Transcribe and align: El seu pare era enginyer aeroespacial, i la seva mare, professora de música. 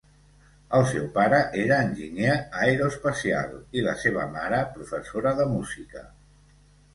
El 0.75 0.85
seu 0.91 1.03
pare 1.17 1.41
era 1.63 1.77
enginyer 1.87 2.37
aeroespacial, 2.61 3.53
i 3.81 3.85
la 3.89 3.93
seva 4.05 4.25
mare, 4.37 4.63
professora 4.79 5.35
de 5.43 5.47
música. 5.53 6.05